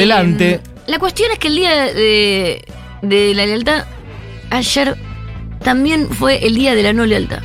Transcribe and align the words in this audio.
Adelante. 0.00 0.60
La 0.86 0.98
cuestión 0.98 1.30
es 1.32 1.38
que 1.38 1.48
el 1.48 1.56
día 1.56 1.84
de, 1.92 2.64
de 3.02 3.34
la 3.34 3.46
lealtad, 3.46 3.84
ayer 4.50 4.96
también 5.62 6.08
fue 6.08 6.46
el 6.46 6.54
día 6.54 6.74
de 6.74 6.82
la 6.82 6.92
no 6.92 7.04
lealtad. 7.06 7.40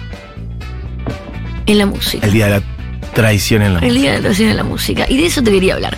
En 1.66 1.78
la 1.80 1.86
música. 1.86 2.26
El 2.26 2.34
día 2.34 2.46
de 2.46 2.52
la 2.60 2.64
traición 3.14 3.62
en 3.62 3.74
la 3.74 3.80
El 3.80 3.96
día 3.96 4.12
de 4.12 4.18
la 4.18 4.24
traición 4.24 4.50
en 4.50 4.58
la 4.58 4.64
música. 4.64 5.06
Y 5.10 5.18
de 5.18 5.26
eso 5.26 5.42
te 5.42 5.52
quería 5.52 5.74
hablar. 5.76 5.98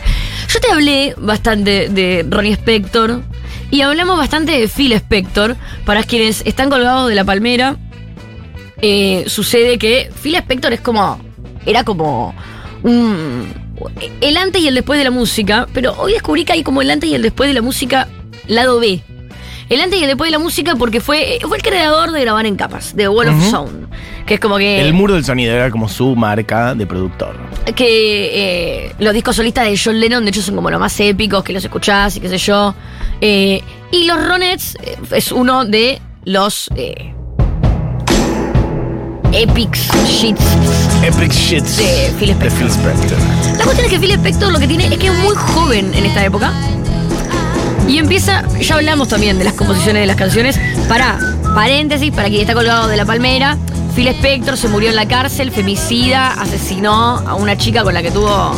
Yo 0.49 0.59
te 0.59 0.71
hablé 0.71 1.13
bastante 1.17 1.89
de 1.89 2.25
Ronnie 2.29 2.54
Spector. 2.54 3.21
Y 3.69 3.81
hablamos 3.81 4.17
bastante 4.17 4.53
de 4.60 4.67
Phil 4.69 4.94
Spector. 4.94 5.58
Para 5.85 6.03
quienes 6.03 6.42
están 6.46 6.69
colgados 6.69 7.10
de 7.10 7.15
la 7.15 7.24
palmera. 7.26 7.76
eh, 8.81 9.26
sucede 9.28 9.78
que 9.78 10.10
Phil 10.24 10.35
Spector 10.35 10.74
es 10.74 10.81
como. 10.81 11.19
Era 11.65 11.83
como 11.83 12.33
un. 12.83 13.67
El 14.21 14.37
antes 14.37 14.62
y 14.62 14.67
el 14.67 14.75
después 14.75 14.97
de 14.97 15.03
la 15.03 15.12
música. 15.12 15.67
Pero 15.73 15.94
hoy 15.97 16.13
descubrí 16.13 16.45
que 16.45 16.53
hay 16.53 16.63
como 16.63 16.81
el 16.81 16.89
antes 16.89 17.09
y 17.09 17.16
el 17.16 17.21
después 17.21 17.48
de 17.49 17.53
la 17.53 17.62
música, 17.62 18.07
lado 18.48 18.80
B. 18.80 19.02
El 19.70 19.81
antes 19.81 19.99
y 19.99 20.04
el 20.04 20.08
después 20.08 20.30
de 20.30 20.31
la 20.31 20.40
música 20.40 20.76
porque 20.77 21.02
fue, 21.02 21.40
fue 21.45 21.58
el 21.58 21.63
creador 21.63 22.12
de 22.12 22.21
grabar 22.21 22.45
en 22.45 22.55
capas, 22.55 22.95
de 22.95 23.09
Wall 23.09 23.27
of 23.27 23.35
Ujú. 23.35 23.49
Sound. 23.52 23.88
Que 24.26 24.35
es 24.35 24.40
como 24.40 24.58
que. 24.58 24.80
El 24.80 24.94
muro 24.94 25.13
del 25.16 25.26
sonido 25.26 25.54
era 25.54 25.70
como 25.71 25.90
su 25.90 26.16
marca 26.16 26.73
de 26.73 26.85
productor. 26.88 27.35
que 27.76 28.85
eh, 28.88 28.95
los 28.99 29.13
discos 29.13 29.35
solistas 29.35 29.66
de 29.66 29.77
John 29.82 29.99
Lennon, 29.99 30.23
de 30.23 30.30
hecho, 30.30 30.41
son 30.41 30.55
como 30.55 30.70
los 30.71 30.80
más 30.80 30.98
épicos, 30.99 31.44
que 31.44 31.52
los 31.54 31.63
escuchás 31.63 32.16
y 32.16 32.20
qué 32.21 32.30
sé 32.30 32.38
yo. 32.38 32.73
Eh, 33.20 33.62
y 33.91 34.05
los 34.05 34.26
Ronettes 34.26 34.77
eh, 34.82 34.98
es 35.12 35.32
uno 35.34 35.66
de 35.66 36.02
los 36.23 36.70
eh, 36.76 37.13
epics 39.34 39.90
shits. 40.05 40.41
Epic 41.04 41.31
Shits. 41.31 41.77
De 41.77 42.13
Phil 42.18 42.30
Spector. 42.31 42.49
De 42.49 42.49
Phil 42.49 42.70
Spector. 42.70 43.18
La 43.58 43.63
cuestión 43.63 43.85
es 43.85 43.91
que 43.91 43.99
Phil 43.99 44.12
Spector 44.12 44.52
lo 44.52 44.59
que 44.59 44.68
tiene 44.68 44.88
es 44.88 44.98
que 44.98 45.08
es 45.08 45.13
muy 45.20 45.35
joven 45.35 45.94
en 45.94 46.05
esta 46.05 46.26
época. 46.26 46.54
Y 47.88 47.99
empieza, 47.99 48.44
ya 48.59 48.76
hablamos 48.76 49.08
también 49.08 49.38
de 49.38 49.45
las 49.45 49.54
composiciones 49.54 50.02
de 50.02 50.08
las 50.08 50.16
canciones. 50.16 50.60
Para, 50.90 51.18
paréntesis, 51.55 52.12
para 52.12 52.27
quien 52.27 52.41
está 52.41 52.54
colgado 52.54 52.87
de 52.87 52.98
la 52.98 53.05
palmera, 53.05 53.57
Phil 53.96 54.07
Spector 54.10 54.57
se 54.57 54.68
murió 54.68 54.90
en 54.90 54.96
la 54.96 55.07
cárcel, 55.07 55.52
femicida, 55.52 56.34
asesinó 56.34 57.20
a 57.26 57.35
una 57.35 57.57
chica 57.57 57.84
con 57.84 57.93
la 57.93 58.02
que 58.02 58.12
tuvo 58.12 58.55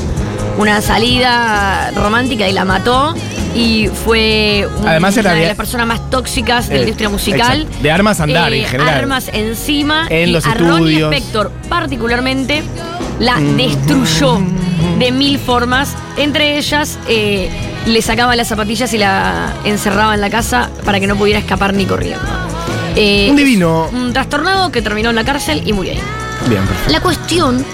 una 0.58 0.82
salida 0.82 1.92
romántica 1.92 2.48
y 2.48 2.54
la 2.54 2.66
mató. 2.66 3.14
Y 3.56 3.88
fue 3.88 4.68
una 4.80 4.92
Además 4.92 5.16
de 5.16 5.24
de- 5.24 5.48
las 5.48 5.56
personas 5.56 5.88
más 5.88 6.10
tóxicas 6.10 6.70
de 6.70 6.76
la 6.76 6.80
Eh, 6.82 6.84
industria 6.84 7.10
musical. 7.10 7.62
exacto. 7.62 7.84
De 7.84 7.92
armas 7.92 8.20
andar, 8.20 8.54
en 8.54 8.66
general. 8.66 8.94
Armas 9.00 9.30
encima. 9.34 10.06
En 10.10 10.30
y 10.30 10.32
los 10.32 10.46
a 10.46 10.54
Ronnie. 10.54 11.02
Spector 11.04 11.52
particularmente 11.68 12.64
la 13.20 13.38
Mm. 13.38 13.58
destruyó 13.58 14.40
de 15.00 15.12
mil 15.12 15.40
formas. 15.40 15.96
Entre 16.18 16.58
ellas, 16.58 17.00
eh, 17.08 17.50
le 17.86 18.02
sacaba 18.02 18.36
las 18.36 18.48
zapatillas 18.48 18.94
y 18.94 18.98
la 19.00 19.54
encerraba 19.66 20.14
en 20.14 20.22
la 20.22 20.30
casa 20.30 20.70
para 20.86 21.00
que 21.00 21.08
no 21.08 21.16
pudiera 21.16 21.40
escapar 21.40 21.74
ni 21.74 21.86
corriendo. 21.86 22.26
Eh, 22.96 23.28
Un 23.32 23.36
divino. 23.36 23.90
Un 23.92 24.14
trastornado 24.14 24.72
que 24.72 24.82
terminó 24.82 25.10
en 25.10 25.16
la 25.16 25.24
cárcel 25.24 25.64
y 25.66 25.74
murió 25.74 25.94
ahí. 25.94 26.02
Bien, 26.48 26.66
perfecto. 26.66 26.92
La 26.92 27.02
cuestión 27.02 27.66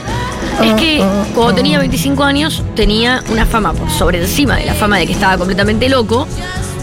es 0.64 0.74
que 0.76 1.04
cuando 1.34 1.56
tenía 1.56 1.80
25 1.80 2.24
años 2.24 2.64
tenía 2.76 3.24
una 3.30 3.46
fama 3.46 3.74
por 3.74 3.90
sobre 3.90 4.22
encima 4.22 4.56
de 4.58 4.66
la 4.66 4.74
fama 4.74 4.98
de 4.98 5.08
que 5.08 5.14
estaba 5.14 5.38
completamente 5.38 5.90
loco, 5.90 6.28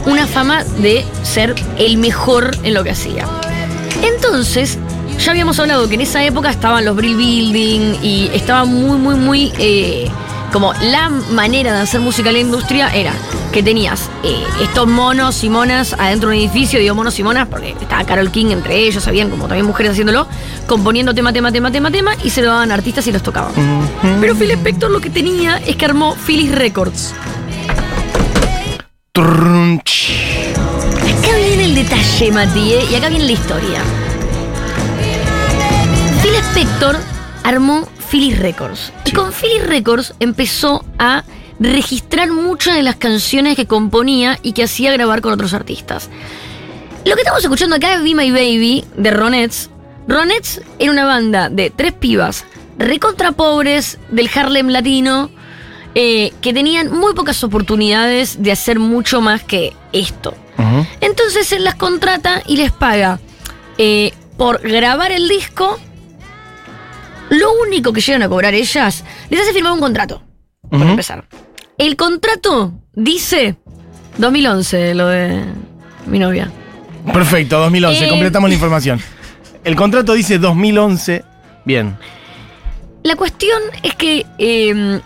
una 0.06 0.27
fama 0.27 0.65
de 0.78 1.05
ser 1.23 1.55
el 1.78 1.97
mejor 1.97 2.56
en 2.65 2.75
lo 2.75 2.84
que 2.84 2.91
hacía. 2.91 3.27
Entonces, 4.03 4.78
ya 5.19 5.31
habíamos 5.31 5.59
hablado 5.61 5.89
que 5.89 5.95
en 5.95 6.00
esa 6.00 6.25
época 6.25 6.50
estaban 6.50 6.84
los 6.84 6.97
Brill 6.97 7.17
Building 7.17 7.97
y 8.03 8.31
estaba 8.34 8.65
muy, 8.65 8.98
muy, 8.98 9.15
muy... 9.15 9.53
eh, 9.59 10.11
como 10.53 10.75
la 10.75 11.08
manera 11.08 11.72
de 11.72 11.81
hacer 11.81 12.00
música 12.00 12.28
en 12.28 12.34
la 12.34 12.41
industria 12.41 12.95
era 12.95 13.14
que 13.53 13.62
tenías 13.62 14.11
eh, 14.22 14.45
estos 14.62 14.86
monos 14.86 15.42
y 15.42 15.48
monas 15.48 15.94
adentro 15.98 16.28
de 16.28 16.36
un 16.36 16.42
edificio, 16.42 16.78
digo 16.78 16.94
monos 16.94 17.19
y 17.19 17.22
monas 17.22 17.48
porque 17.48 17.75
estaba 17.81 18.05
Carol 18.05 18.31
King 18.31 18.47
entre 18.50 18.77
ellos, 18.77 19.06
habían 19.09 19.31
como 19.31 19.48
también 19.48 19.67
mujeres 19.67 19.92
haciéndolo, 19.92 20.27
componiendo 20.67 21.14
tema, 21.14 21.32
tema, 21.32 21.50
tema, 21.50 21.72
tema, 21.72 21.91
tema 21.91 22.15
y 22.22 22.31
se 22.31 22.43
lo 22.43 22.49
daban 22.49 22.71
a 22.71 22.75
artistas 22.75 23.06
y 23.06 23.12
los 23.12 23.22
tocaban. 23.22 23.53
Pero 24.21 24.34
Phil 24.37 24.50
Spector 24.50 24.91
lo 24.91 25.00
que 25.00 25.10
tenía 25.10 25.56
es 25.59 25.77
que 25.77 25.84
armó 25.87 26.15
Phyllis 26.15 26.54
Records. 26.54 27.15
Trunch. 29.12 30.10
Acá 31.19 31.37
viene 31.37 31.65
el 31.65 31.75
detalle, 31.75 32.32
Mati, 32.32 32.72
¿eh? 32.75 32.87
y 32.91 32.94
acá 32.94 33.09
viene 33.09 33.25
la 33.25 33.32
historia. 33.32 33.81
Phil 36.22 36.34
Spector 36.34 36.97
armó 37.43 37.88
Philly 38.12 38.34
Records. 38.34 38.93
Y 39.06 39.12
con 39.12 39.33
Philly 39.33 39.59
Records 39.61 40.15
empezó 40.21 40.84
a 40.99 41.25
registrar 41.59 42.31
muchas 42.31 42.77
de 42.77 42.83
las 42.83 42.97
canciones 42.97 43.56
que 43.56 43.67
componía 43.67 44.39
y 44.43 44.53
que 44.53 44.65
hacía 44.65 44.93
grabar 44.93 45.23
con 45.23 45.33
otros 45.33 45.55
artistas. 45.55 46.11
Lo 47.05 47.15
que 47.15 47.22
estamos 47.22 47.43
escuchando 47.43 47.77
acá 47.77 47.95
es 47.95 48.03
Be 48.03 48.15
My 48.15 48.31
Baby 48.31 48.84
de 48.97 49.11
Ronettes. 49.11 49.71
Ronettes 50.06 50.61
era 50.78 50.93
una 50.93 51.05
banda 51.05 51.49
de 51.49 51.71
tres 51.71 51.93
pibas 51.93 52.45
recontra 52.78 53.33
pobres 53.33 53.99
del 54.11 54.31
Harlem 54.34 54.69
latino 54.69 55.31
eh, 55.95 56.33
que 56.41 56.53
tenían 56.53 56.91
muy 56.91 57.15
pocas 57.15 57.43
oportunidades 57.45 58.43
de 58.43 58.53
hacer 58.53 58.78
mucho 58.78 59.21
más 59.21 59.43
que 59.43 59.72
esto. 59.93 60.34
Entonces 61.01 61.51
él 61.53 61.65
las 61.65 61.75
contrata 61.75 62.41
y 62.47 62.56
les 62.56 62.71
paga 62.71 63.19
eh, 63.78 64.12
por 64.37 64.61
grabar 64.61 65.11
el 65.11 65.28
disco. 65.28 65.78
Lo 67.32 67.53
único 67.66 67.93
que 67.93 68.00
llegan 68.03 68.22
a 68.22 68.28
cobrar 68.28 68.53
ellas, 68.54 69.04
les 69.31 69.41
hace 69.41 69.53
firmar 69.53 69.72
un 69.72 69.81
contrato. 69.81 70.22
Por 70.70 70.81
Ujú. 70.81 70.91
empezar. 70.91 71.25
El 71.78 71.97
contrato 71.97 72.72
dice 72.94 73.56
2011, 74.19 74.94
lo 74.94 75.06
de 75.09 75.42
mi 76.06 76.19
novia. 76.19 76.50
Perfecto, 77.12 77.59
2011. 77.59 78.04
Eh. 78.04 78.09
Completamos 78.10 78.50
la 78.50 78.54
información. 78.54 79.00
El 79.65 79.75
contrato 79.76 80.12
dice 80.12 80.38
2011. 80.38 81.25
Bien. 81.65 81.97
La 83.03 83.16
cuestión 83.16 83.60
es 83.82 83.94
que 83.94 84.26
eh, 84.38 85.00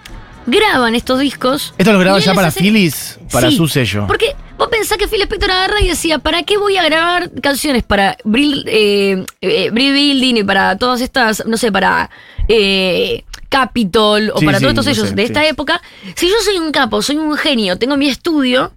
graban 0.47 0.95
estos 0.95 1.21
discos. 1.21 1.75
Esto 1.79 1.93
lo 1.93 1.99
graba 2.01 2.19
ya 2.19 2.35
para 2.35 2.49
hace- 2.49 2.61
Phyllis, 2.61 3.19
para 3.31 3.51
Sí, 3.51 3.57
su 3.57 3.69
sello. 3.69 4.07
Porque 4.07 4.35
pensás 4.79 4.99
que 4.99 5.09
Phil 5.09 5.23
Spector 5.23 5.51
agarra 5.51 5.81
y 5.81 5.89
decía, 5.89 6.19
¿para 6.19 6.43
qué 6.43 6.59
voy 6.59 6.77
a 6.77 6.83
grabar 6.85 7.31
canciones 7.41 7.83
para 7.83 8.17
Brill, 8.25 8.65
eh, 8.69 9.25
eh, 9.41 9.71
Brill 9.71 9.93
Building 9.93 10.37
y 10.37 10.45
para 10.45 10.77
todas 10.77 11.01
estas, 11.01 11.45
no 11.47 11.57
sé, 11.57 11.73
para 11.73 12.11
eh, 12.49 13.25
Capitol 13.49 14.31
o 14.35 14.39
Sí, 14.41 14.47
para 14.47 14.59
sí, 14.59 14.65
todos 14.65 14.73
estos 14.73 14.87
no 14.87 14.93
sellos 14.95 15.09
sé, 15.11 15.15
de 15.15 15.23
sí. 15.23 15.27
esta 15.29 15.47
época? 15.47 15.81
Si 16.15 16.29
yo 16.29 16.35
soy 16.45 16.59
un 16.59 16.73
capo, 16.73 17.01
soy 17.03 17.17
un 17.17 17.37
genio, 17.37 17.79
tengo 17.79 17.97
mi 17.97 18.09
estudio, 18.09 18.73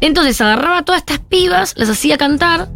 entonces 0.00 0.40
agarraba 0.40 0.78
a 0.78 0.82
todas 0.84 1.00
estas 1.00 1.18
pibas, 1.18 1.74
las 1.76 1.88
hacía 1.90 2.16
cantar. 2.18 2.68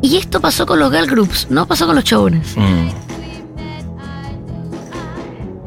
Y 0.00 0.16
esto 0.16 0.40
pasó 0.40 0.66
con 0.66 0.78
los 0.80 0.90
girl 0.92 1.06
groups, 1.06 1.46
no 1.50 1.66
pasó 1.66 1.86
con 1.86 1.94
los 1.94 2.04
chabones. 2.04 2.56
Mm, 2.56 2.88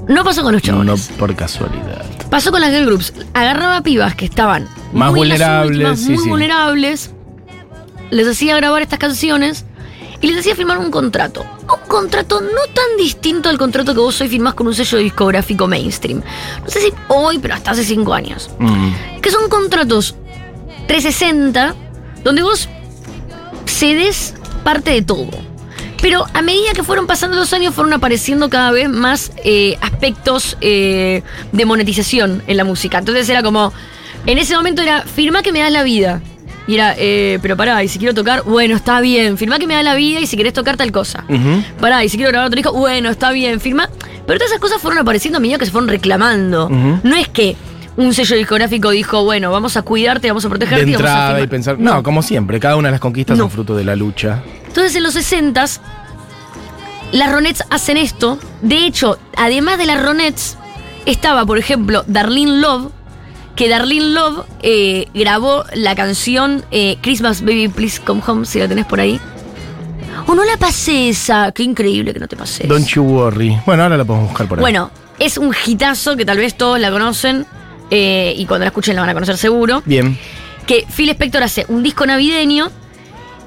No 0.07 0.23
pasó 0.23 0.43
con 0.43 0.53
los 0.53 0.61
no 0.63 0.67
chabones. 0.67 1.09
por 1.17 1.35
casualidad. 1.35 2.05
Pasó 2.35 2.51
con 2.51 2.59
las 2.59 2.71
girl 2.71 2.85
groups. 2.87 3.13
Agarraba 3.33 3.81
pibas 3.81 4.13
que 4.13 4.25
estaban 4.25 4.67
Más 4.91 5.13
muy 5.13 5.25
las 5.25 5.39
vulnerables, 5.39 5.69
últimas, 5.71 5.99
muy 6.01 6.17
sí. 6.17 6.29
vulnerables. 6.29 7.11
Les 8.11 8.27
hacía 8.27 8.57
grabar 8.57 8.81
estas 8.81 8.99
canciones 8.99 9.63
y 10.19 10.27
les 10.27 10.39
hacía 10.39 10.53
firmar 10.53 10.79
un 10.79 10.91
contrato. 10.91 11.45
Un 11.61 11.87
contrato 11.87 12.41
no 12.41 12.49
tan 12.73 12.97
distinto 12.97 13.47
al 13.47 13.57
contrato 13.57 13.93
que 13.93 14.01
vos 14.01 14.19
hoy 14.19 14.27
firmás 14.27 14.53
con 14.53 14.67
un 14.67 14.75
sello 14.75 14.97
discográfico 14.97 15.65
mainstream. 15.69 16.21
No 16.61 16.69
sé 16.69 16.81
si 16.81 16.93
hoy, 17.07 17.39
pero 17.39 17.53
hasta 17.53 17.71
hace 17.71 17.85
cinco 17.85 18.13
años. 18.13 18.49
Mm, 18.59 19.21
Que 19.21 19.31
son 19.31 19.47
contratos 19.47 20.15
360 20.87 21.73
donde 22.21 22.43
vos 22.43 22.67
cedes 23.65 24.33
parte 24.65 24.91
de 24.91 25.03
todo. 25.03 25.31
Pero 26.05 26.23
a 26.35 26.43
medida 26.43 26.73
que 26.75 26.83
fueron 26.83 27.07
pasando 27.07 27.35
los 27.35 27.51
años, 27.51 27.73
fueron 27.73 27.91
apareciendo 27.91 28.47
cada 28.47 28.69
vez 28.69 28.87
más 28.87 29.31
eh, 29.43 29.75
aspectos 29.81 30.55
eh, 30.61 31.23
de 31.51 31.65
monetización 31.65 32.43
en 32.45 32.57
la 32.57 32.63
música. 32.63 32.99
Entonces 32.99 33.27
era 33.27 33.41
como, 33.41 33.73
en 34.27 34.37
ese 34.37 34.55
momento 34.55 34.83
era, 34.83 35.01
firma 35.01 35.41
que 35.41 35.51
me 35.51 35.61
das 35.61 35.71
la 35.71 35.81
vida. 35.81 36.21
Y 36.67 36.75
era, 36.75 36.93
eh, 36.95 37.39
pero 37.41 37.57
pará, 37.57 37.83
y 37.83 37.87
si 37.87 37.97
quiero 37.97 38.13
tocar, 38.13 38.43
bueno, 38.43 38.75
está 38.75 39.01
bien. 39.01 39.35
Firma 39.39 39.57
que 39.57 39.65
me 39.65 39.73
da 39.73 39.81
la 39.81 39.95
vida 39.95 40.19
y 40.19 40.27
si 40.27 40.37
querés 40.37 40.53
tocar 40.53 40.77
tal 40.77 40.91
cosa. 40.91 41.23
ujú. 41.27 41.63
Pará, 41.79 42.03
y 42.03 42.09
si 42.09 42.17
quiero 42.17 42.29
grabar 42.29 42.49
otro 42.49 42.57
disco, 42.57 42.71
bueno, 42.73 43.09
está 43.09 43.31
bien, 43.31 43.59
firma. 43.59 43.89
Pero 44.27 44.37
todas 44.37 44.51
esas 44.51 44.59
cosas 44.61 44.79
fueron 44.79 44.99
apareciendo 44.99 45.37
a 45.37 45.41
medida 45.41 45.57
que 45.57 45.65
se 45.65 45.71
fueron 45.71 45.89
reclamando. 45.89 46.69
No 46.69 47.15
es 47.15 47.29
que 47.29 47.55
un 47.97 48.13
sello 48.13 48.35
discográfico 48.35 48.91
dijo, 48.91 49.23
bueno, 49.23 49.51
vamos 49.51 49.75
a 49.75 49.81
cuidarte, 49.81 50.27
vamos 50.27 50.45
a 50.45 50.49
De 50.49 50.51
protegerte 50.51 50.83
y 50.87 50.93
vamos 50.93 51.09
a 51.09 51.13
entrada 51.13 51.41
y 51.41 51.47
pensar. 51.47 51.79
No, 51.79 52.03
como 52.03 52.21
siempre, 52.21 52.59
cada 52.59 52.75
una 52.75 52.89
de 52.89 52.91
las 52.91 53.01
conquistas 53.01 53.37
No. 53.37 53.45
son 53.45 53.49
fruto 53.51 53.75
de 53.75 53.85
la 53.85 53.95
lucha. 53.95 54.43
Entonces 54.67 54.95
en 54.97 55.03
los 55.03 55.13
60 55.13 55.65
las 57.11 57.31
Ronettes 57.31 57.63
hacen 57.69 57.97
esto. 57.97 58.37
De 58.61 58.85
hecho, 58.85 59.17
además 59.37 59.77
de 59.77 59.85
las 59.85 60.01
Ronettes, 60.03 60.57
estaba, 61.05 61.45
por 61.45 61.57
ejemplo, 61.57 62.03
Darlene 62.07 62.59
Love, 62.59 62.91
que 63.55 63.69
Darlene 63.69 64.09
Love 64.13 64.45
eh, 64.63 65.07
grabó 65.13 65.63
la 65.73 65.95
canción 65.95 66.65
eh, 66.71 66.97
Christmas 67.01 67.41
Baby 67.41 67.69
Please 67.69 68.01
Come 68.01 68.21
Home, 68.25 68.45
si 68.45 68.59
la 68.59 68.67
tenés 68.67 68.85
por 68.85 68.99
ahí. 68.99 69.19
O 70.27 70.33
no 70.35 70.43
la 70.43 70.57
pasé 70.57 71.09
esa, 71.09 71.51
qué 71.51 71.63
increíble 71.63 72.13
que 72.13 72.19
no 72.19 72.27
te 72.27 72.35
pasé. 72.35 72.65
Don't 72.67 72.87
you 72.87 73.03
worry. 73.03 73.57
Bueno, 73.65 73.83
ahora 73.83 73.97
la 73.97 74.03
podemos 74.05 74.29
buscar 74.29 74.47
por 74.47 74.57
ahí. 74.57 74.61
Bueno, 74.61 74.89
es 75.19 75.37
un 75.37 75.53
hitazo 75.65 76.17
que 76.17 76.25
tal 76.25 76.37
vez 76.37 76.55
todos 76.57 76.79
la 76.79 76.89
conocen. 76.91 77.45
eh, 77.91 78.33
y 78.35 78.45
cuando 78.47 78.63
la 78.65 78.69
escuchen 78.69 78.95
la 78.95 79.01
van 79.01 79.11
a 79.11 79.13
conocer 79.13 79.37
seguro, 79.37 79.83
Bien. 79.85 80.17
que 80.65 80.85
Phil 80.93 81.09
Spector 81.09 81.43
hace 81.43 81.65
un 81.69 81.83
disco 81.83 82.05
navideño 82.07 82.71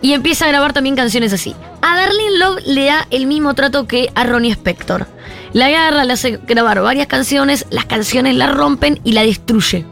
y 0.00 0.12
empieza 0.12 0.45
a 0.45 0.49
grabar 0.49 0.73
también 0.73 0.97
canciones 0.97 1.33
así. 1.33 1.55
A 1.83 1.97
Darlene 1.97 2.39
Love 2.39 2.61
le 2.67 2.85
da 2.87 3.06
el 3.11 3.27
mismo 3.27 3.55
trato 3.55 3.87
que 3.87 4.11
a 4.15 4.25
Ronnie 4.25 4.53
Spector. 4.53 5.06
La 5.53 5.67
agarra, 5.67 6.05
le 6.05 6.12
hace 6.12 6.39
grabar 6.47 6.81
varias 6.83 7.06
canciones, 7.06 7.67
las 7.71 7.87
canciones 7.87 8.37
la 8.37 8.49
rompen 8.49 9.00
y 9.05 9.12
la 9.12 9.23
destruye. 9.23 9.85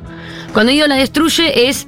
Cuando 0.53 0.73
digo 0.73 0.87
la 0.87 0.97
destruye 0.97 1.69
es 1.69 1.87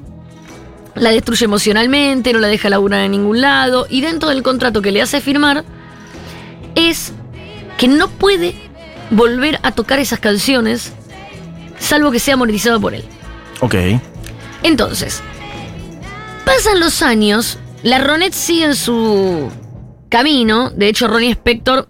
la 0.94 1.10
destruye 1.10 1.44
emocionalmente, 1.44 2.32
no 2.32 2.40
la 2.40 2.48
deja 2.48 2.68
laburar 2.68 3.00
en 3.00 3.12
ningún 3.12 3.40
lado 3.40 3.86
y 3.88 4.00
dentro 4.00 4.30
del 4.30 4.42
contrato 4.42 4.82
que 4.82 4.90
le 4.90 5.00
hace 5.00 5.20
firmar 5.20 5.64
es 6.74 7.12
que 7.76 7.88
no 7.88 8.08
puede 8.08 8.54
volver 9.10 9.60
a 9.62 9.72
tocar 9.72 10.00
esas 10.00 10.18
canciones 10.18 10.92
salvo 11.78 12.10
que 12.10 12.18
sea 12.18 12.36
monetizado 12.36 12.80
por 12.80 12.94
él. 12.94 13.04
Ok. 13.60 13.74
Entonces, 14.62 15.22
pasan 16.44 16.80
los 16.80 17.02
años, 17.02 17.58
la 17.82 17.98
Ronet 17.98 18.32
sigue 18.32 18.64
en 18.64 18.74
su 18.74 19.50
camino. 20.08 20.70
De 20.70 20.88
hecho, 20.88 21.06
Ronnie 21.08 21.32
Spector 21.32 21.88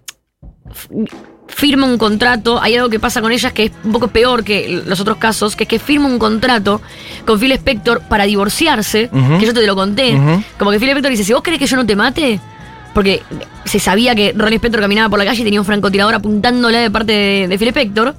firma 1.46 1.86
un 1.86 1.98
contrato. 1.98 2.60
Hay 2.60 2.76
algo 2.76 2.88
que 2.88 3.00
pasa 3.00 3.20
con 3.20 3.32
ellas 3.32 3.52
que 3.52 3.64
es 3.64 3.72
un 3.84 3.92
poco 3.92 4.08
peor 4.08 4.44
que 4.44 4.82
los 4.86 5.00
otros 5.00 5.16
casos, 5.16 5.56
que 5.56 5.64
es 5.64 5.68
que 5.68 5.78
firma 5.78 6.06
un 6.06 6.18
contrato 6.18 6.80
con 7.26 7.38
Phil 7.40 7.52
Spector 7.52 8.02
para 8.02 8.24
divorciarse, 8.24 9.10
que 9.40 9.46
yo 9.46 9.54
te 9.54 9.66
lo 9.66 9.74
conté. 9.74 10.18
Como 10.58 10.70
que 10.70 10.78
Phil 10.78 10.90
Spector 10.90 11.10
dice, 11.10 11.24
si 11.24 11.32
vos 11.32 11.42
querés 11.42 11.58
que 11.58 11.66
yo 11.66 11.76
no 11.76 11.86
te 11.86 11.96
mate, 11.96 12.40
porque 12.94 13.22
se 13.64 13.78
sabía 13.80 14.14
que 14.14 14.32
Ronnie 14.36 14.56
Spector 14.56 14.80
caminaba 14.80 15.08
por 15.08 15.18
la 15.18 15.24
calle 15.24 15.40
y 15.40 15.44
tenía 15.44 15.60
un 15.60 15.66
francotirador 15.66 16.14
apuntándole 16.14 16.78
de 16.78 16.90
parte 16.90 17.12
de, 17.12 17.48
de 17.48 17.58
Phil 17.58 17.68
Spector. 17.68 18.14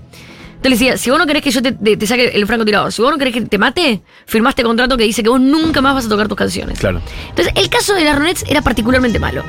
Entonces 0.62 0.82
le 0.82 0.86
decía, 0.88 0.98
si 0.98 1.10
vos 1.10 1.18
no 1.18 1.26
querés 1.26 1.42
que 1.42 1.52
yo 1.52 1.62
te, 1.62 1.72
te- 1.72 1.96
te 1.96 2.06
saque 2.06 2.28
el 2.36 2.46
francotirador, 2.46 2.92
si 2.92 3.02
vos 3.02 3.12
no 3.12 3.18
querés 3.18 3.34
que 3.34 3.42
te 3.42 3.58
mate, 3.58 4.02
firmaste 4.26 4.62
contrato 4.62 4.98
que 4.98 5.06
dice 5.06 5.24
que 5.24 5.30
vos 5.30 5.40
nunca 5.40 5.80
más 5.82 5.96
vas 5.96 6.06
a 6.06 6.10
tocar 6.10 6.28
tus 6.28 6.38
canciones. 6.38 6.78
Claro. 6.78 7.02
Entonces, 7.30 7.54
el 7.56 7.70
caso 7.70 7.94
de 7.96 8.04
las 8.04 8.18
Ronettes 8.18 8.44
era 8.46 8.62
particularmente 8.62 9.20
malo. 9.20 9.42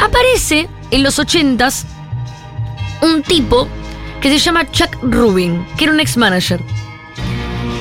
Aparece 0.00 0.68
en 0.90 1.04
los 1.04 1.20
ochentas 1.20 1.86
un 3.02 3.22
tipo 3.22 3.68
que 4.20 4.30
se 4.30 4.38
llama 4.38 4.68
Chuck 4.68 4.96
Rubin, 5.02 5.64
que 5.76 5.84
era 5.84 5.92
un 5.92 6.00
ex-manager. 6.00 6.60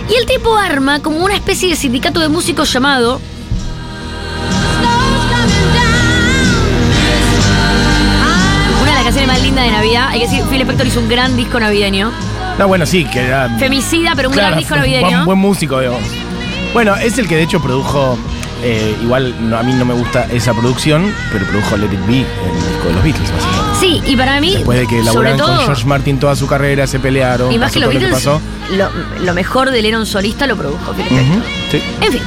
Y 0.08 0.14
el 0.16 0.28
tipo 0.28 0.56
arma 0.56 1.00
como 1.02 1.18
una 1.26 1.34
especie 1.36 1.68
de 1.70 1.76
sindicato 1.76 2.20
de 2.20 2.30
músicos 2.30 2.72
llamado 2.72 3.20
una 8.82 8.90
de 8.92 8.96
las 8.96 9.04
canciones 9.04 9.28
más 9.28 9.42
lindas 9.42 9.66
de 9.66 9.72
Navidad. 9.72 10.08
Hay 10.10 10.20
que 10.22 10.28
decir, 10.28 10.44
Phil 10.50 10.62
Spector 10.62 10.88
hizo 10.88 11.00
un 11.00 11.10
gran 11.10 11.36
disco 11.36 11.60
navideño. 11.60 12.12
No, 12.58 12.68
bueno, 12.68 12.86
sí, 12.86 13.06
que 13.06 13.22
era. 13.22 13.50
Femicida, 13.58 14.14
pero 14.16 14.30
un 14.30 14.34
Claro, 14.34 14.50
gran 14.50 14.60
disco 14.60 14.76
navideño. 14.76 15.10
Buen, 15.10 15.26
buen 15.26 15.38
músico, 15.40 15.80
digamos. 15.80 16.02
Bueno, 16.74 16.96
es 16.96 17.18
el 17.18 17.28
que 17.28 17.36
de 17.36 17.44
hecho 17.44 17.62
produjo. 17.62 18.18
eh, 18.64 18.96
igual 19.02 19.34
no, 19.50 19.58
a 19.58 19.64
mí 19.64 19.74
no 19.74 19.86
me 19.86 19.94
gusta 19.96 20.28
esa 20.32 20.54
producción, 20.54 21.12
pero 21.34 21.46
produjo 21.48 21.78
Let 21.78 21.88
It 21.94 22.06
Be, 22.06 22.20
el 22.20 22.26
disco 22.70 22.88
de 22.90 22.94
los 22.94 23.04
Beatles, 23.04 23.32
básicamente. 23.32 23.80
Sí, 23.80 24.02
y 24.06 24.16
para 24.16 24.40
mí, 24.40 24.54
Después 24.54 24.80
de 24.80 24.88
que 24.88 25.02
laburaron 25.04 25.40
con 25.40 25.48
todo, 25.48 25.66
George 25.66 25.86
Martin 25.86 26.20
toda 26.20 26.36
su 26.36 26.46
carrera, 26.48 26.86
se 26.86 27.00
pelearon. 27.00 27.52
y 27.52 27.58
más 27.58 27.70
pasó 27.70 27.74
que 27.74 27.80
los 27.80 27.90
todo 27.90 27.94
lo 27.94 28.00
Beatles, 28.16 28.24
pasó. 28.24 28.42
lo, 29.18 29.26
lo 29.26 29.34
mejor 29.34 29.72
del 29.72 29.82
Lennon 29.84 30.06
solista 30.06 30.46
lo 30.46 30.56
produjo. 30.56 30.92
Ujú, 30.92 31.42
sí. 31.72 31.82
En 32.02 32.12
fin, 32.12 32.22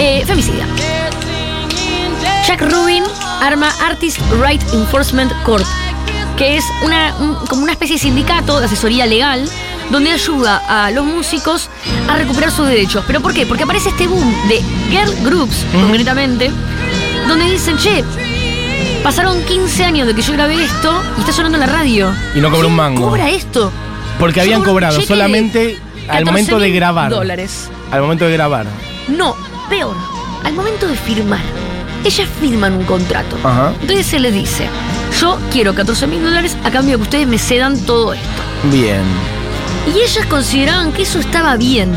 eh, 0.00 0.24
femicida. 0.26 0.64
Jack 2.46 2.60
Rubin 2.62 3.04
arma 3.40 3.68
Artist 3.86 4.18
Right 4.44 4.62
Enforcement 4.74 5.32
Court, 5.44 5.64
que 6.36 6.56
es 6.56 6.64
una, 6.82 7.14
un- 7.20 7.34
como 7.48 7.62
una 7.62 7.72
especie 7.72 7.96
de 7.96 8.02
sindicato 8.02 8.58
de 8.60 8.66
asesoría 8.66 9.06
legal 9.06 9.48
donde 9.90 10.10
ayuda 10.10 10.62
a 10.68 10.90
los 10.90 11.04
músicos 11.04 11.68
a 12.08 12.16
recuperar 12.16 12.50
sus 12.50 12.66
derechos. 12.66 13.04
¿Pero 13.06 13.20
por 13.20 13.34
qué? 13.34 13.46
Porque 13.46 13.64
aparece 13.64 13.90
este 13.90 14.06
boom 14.06 14.32
de 14.48 14.62
girl 14.90 15.14
groups, 15.22 15.64
concretamente, 15.72 16.50
donde 17.28 17.44
dicen, 17.50 17.76
che, 17.76 18.02
pasaron 19.02 19.42
15 19.44 19.84
años 19.84 20.06
de 20.06 20.14
que 20.14 20.22
yo 20.22 20.32
grabé 20.32 20.62
esto 20.64 21.02
y 21.16 21.20
está 21.20 21.32
sonando 21.32 21.56
en 21.58 21.60
la 21.60 21.72
radio. 21.72 22.12
Y 22.34 22.40
no 22.40 22.50
cobró 22.50 22.68
un 22.68 22.74
¿Quién 22.74 22.76
mango. 22.76 23.08
cobra 23.10 23.28
esto? 23.30 23.70
Porque 24.18 24.40
habían 24.40 24.62
cobrado 24.62 25.00
solamente 25.02 25.78
al 26.08 26.24
momento 26.24 26.58
de 26.58 26.68
14.000 26.70 26.74
grabar. 26.74 27.10
dólares. 27.10 27.68
Al 27.90 28.00
momento 28.00 28.24
de 28.24 28.32
grabar. 28.32 28.66
No, 29.08 29.36
peor, 29.68 29.94
al 30.44 30.54
momento 30.54 30.86
de 30.88 30.96
firmar. 30.96 31.40
Ellas 32.04 32.28
firman 32.40 32.74
un 32.74 32.84
contrato. 32.84 33.36
Ajá. 33.42 33.72
Entonces 33.80 34.06
se 34.06 34.18
les 34.18 34.32
dice, 34.32 34.68
yo 35.20 35.38
quiero 35.50 35.74
14 35.74 36.06
mil 36.06 36.22
dólares 36.22 36.56
a 36.64 36.70
cambio 36.70 36.92
de 36.92 36.98
que 36.98 37.02
ustedes 37.04 37.26
me 37.26 37.38
cedan 37.38 37.78
todo 37.86 38.12
esto. 38.12 38.42
Bien. 38.70 39.02
Y 39.94 40.00
ellas 40.00 40.26
consideraban 40.26 40.92
que 40.92 41.02
eso 41.02 41.18
estaba 41.18 41.56
bien. 41.56 41.92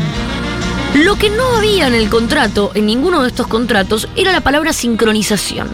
Lo 0.94 1.16
que 1.16 1.30
no 1.30 1.56
había 1.56 1.86
en 1.86 1.94
el 1.94 2.08
contrato, 2.08 2.72
en 2.74 2.86
ninguno 2.86 3.22
de 3.22 3.28
estos 3.28 3.46
contratos, 3.46 4.08
era 4.16 4.32
la 4.32 4.40
palabra 4.40 4.72
sincronización. 4.72 5.68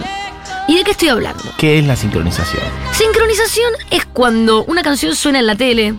¿Y 0.66 0.76
de 0.76 0.84
qué 0.84 0.92
estoy 0.92 1.08
hablando? 1.08 1.42
¿Qué 1.58 1.78
es 1.78 1.86
la 1.86 1.94
sincronización? 1.94 2.62
Sincronización 2.92 3.72
es 3.90 4.04
cuando 4.06 4.64
una 4.64 4.82
canción 4.82 5.14
suena 5.14 5.38
en 5.38 5.46
la 5.46 5.56
tele, 5.56 5.94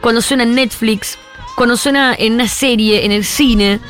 cuando 0.00 0.22
suena 0.22 0.42
en 0.42 0.54
Netflix, 0.54 1.18
cuando 1.54 1.76
suena 1.76 2.14
en 2.18 2.34
una 2.34 2.48
serie, 2.48 3.04
en 3.04 3.12
el 3.12 3.24
cine. 3.24 3.80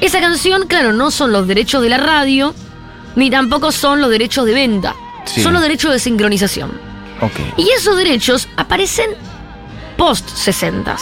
Esa 0.00 0.20
canción, 0.20 0.66
claro, 0.66 0.92
no 0.92 1.10
son 1.10 1.32
los 1.32 1.46
derechos 1.48 1.82
de 1.82 1.88
la 1.88 1.98
radio, 1.98 2.54
ni 3.16 3.30
tampoco 3.30 3.72
son 3.72 4.00
los 4.00 4.10
derechos 4.10 4.46
de 4.46 4.54
venta. 4.54 4.94
Sí. 5.26 5.42
Son 5.42 5.52
los 5.52 5.62
derechos 5.62 5.92
de 5.92 5.98
sincronización. 5.98 6.70
Y 7.58 7.68
esos 7.76 7.96
derechos 7.98 8.48
aparecen 8.56 9.10
post 9.98 10.26
60 10.30 10.96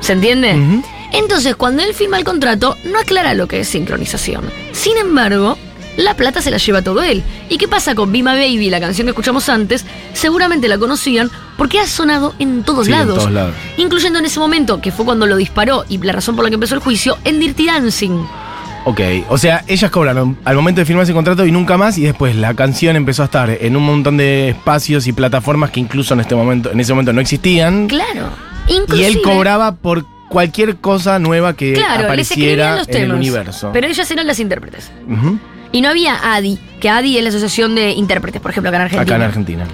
¿Se 0.00 0.12
entiende? 0.14 0.82
Entonces, 1.12 1.54
cuando 1.56 1.82
él 1.82 1.92
firma 1.92 2.16
el 2.18 2.24
contrato, 2.24 2.76
no 2.84 2.98
aclara 2.98 3.34
lo 3.34 3.46
que 3.46 3.60
es 3.60 3.68
sincronización. 3.68 4.44
Sin 4.72 4.96
embargo, 4.96 5.58
la 5.98 6.14
plata 6.14 6.40
se 6.40 6.50
la 6.50 6.56
lleva 6.58 6.80
todo 6.82 7.02
él. 7.02 7.22
¿Y 7.50 7.58
qué 7.58 7.66
pasa 7.68 7.94
con 7.94 8.10
Be 8.12 8.18
My 8.22 8.30
Baby, 8.32 8.70
la 8.70 8.80
canción 8.80 9.06
que 9.06 9.10
escuchamos 9.10 9.48
antes? 9.48 9.84
Seguramente 10.14 10.68
la 10.68 10.78
conocían 10.78 11.30
porque 11.58 11.80
ha 11.80 11.86
sonado 11.86 12.34
en 12.38 12.62
todos 12.62 12.86
Sí, 12.86 12.92
en 12.92 12.98
lados. 12.98 13.18
todos 13.18 13.32
lados. 13.32 13.54
Incluyendo 13.76 14.18
en 14.20 14.24
ese 14.26 14.38
momento, 14.40 14.80
que 14.80 14.92
fue 14.92 15.04
cuando 15.04 15.26
lo 15.26 15.36
disparó 15.36 15.84
y 15.88 15.98
la 15.98 16.12
razón 16.12 16.36
por 16.36 16.44
la 16.44 16.50
que 16.50 16.54
empezó 16.54 16.74
el 16.76 16.80
juicio, 16.80 17.18
en 17.24 17.40
Dirty 17.40 17.66
Dancing. 17.66 18.24
Ok, 18.88 19.02
o 19.28 19.36
sea, 19.36 19.64
ellas 19.68 19.90
cobraron 19.90 20.38
al 20.46 20.56
momento 20.56 20.80
de 20.80 20.86
firmar 20.86 21.02
ese 21.02 21.12
contrato 21.12 21.44
y 21.44 21.52
nunca 21.52 21.76
más, 21.76 21.98
y 21.98 22.04
después 22.04 22.34
la 22.34 22.54
canción 22.54 22.96
empezó 22.96 23.20
a 23.20 23.26
estar 23.26 23.50
en 23.50 23.76
un 23.76 23.84
montón 23.84 24.16
de 24.16 24.48
espacios 24.48 25.06
y 25.06 25.12
plataformas 25.12 25.70
que 25.70 25.78
incluso 25.78 26.14
en 26.14 26.20
este 26.20 26.34
momento, 26.34 26.72
en 26.72 26.80
ese 26.80 26.94
momento 26.94 27.12
no 27.12 27.20
existían. 27.20 27.86
Claro. 27.86 28.30
Y 28.66 28.76
Inclusive, 28.76 29.08
él 29.08 29.20
cobraba 29.20 29.74
por 29.74 30.06
cualquier 30.30 30.76
cosa 30.76 31.18
nueva 31.18 31.52
que 31.52 31.74
Claro, 31.74 32.04
apareciera 32.04 32.76
los 32.76 32.88
en 32.88 33.02
el 33.02 33.12
universo. 33.12 33.68
Pero 33.74 33.88
ellas 33.88 34.10
eran 34.10 34.26
las 34.26 34.40
intérpretes. 34.40 34.90
Y 35.70 35.82
no 35.82 35.90
había 35.90 36.34
ADI, 36.34 36.58
que 36.80 36.88
ADI 36.88 37.18
es 37.18 37.22
la 37.22 37.28
Asociación 37.28 37.74
de 37.74 37.90
Intérpretes, 37.90 38.40
por 38.40 38.52
ejemplo, 38.52 38.70
acá 38.70 38.76
en 38.76 38.82
Argentina. 38.84 39.02
Acá 39.02 39.16
en 39.16 39.22
Argentina. 39.22 39.66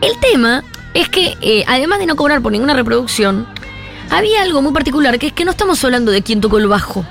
El 0.00 0.18
tema 0.20 0.64
es 0.94 1.10
que, 1.10 1.36
eh, 1.42 1.64
además 1.68 1.98
de 1.98 2.06
no 2.06 2.16
cobrar 2.16 2.40
por 2.40 2.50
ninguna 2.50 2.72
reproducción, 2.72 3.46
había 4.08 4.40
algo 4.40 4.62
muy 4.62 4.72
particular, 4.72 5.18
que 5.18 5.26
es 5.26 5.32
que 5.34 5.44
no 5.44 5.50
estamos 5.50 5.84
hablando 5.84 6.10
de 6.10 6.22
quién 6.22 6.40
tocó 6.40 6.56
el 6.56 6.66
bajo 6.66 7.04